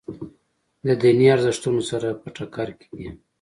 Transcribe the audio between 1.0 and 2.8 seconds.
دیني ارزښتونو سره په ټکر